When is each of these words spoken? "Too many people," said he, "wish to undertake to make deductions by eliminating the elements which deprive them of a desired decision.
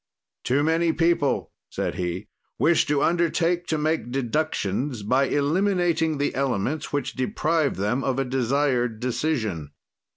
"Too 0.43 0.63
many 0.63 0.93
people," 0.93 1.51
said 1.69 1.93
he, 1.93 2.27
"wish 2.57 2.87
to 2.87 3.03
undertake 3.03 3.67
to 3.67 3.77
make 3.77 4.09
deductions 4.09 5.03
by 5.03 5.25
eliminating 5.25 6.17
the 6.17 6.33
elements 6.33 6.91
which 6.91 7.13
deprive 7.13 7.75
them 7.75 8.03
of 8.03 8.17
a 8.17 8.25
desired 8.25 8.99
decision. 8.99 9.69